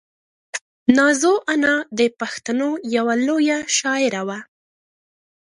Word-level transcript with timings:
نازو 0.97 1.33
انا 1.53 1.75
د 1.97 1.99
پښتنو 2.19 2.69
یوه 2.95 3.13
لویه 3.27 3.57
شاعره 3.77 4.21
وه. 4.27 4.39